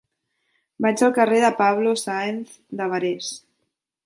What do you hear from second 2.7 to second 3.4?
de Barés.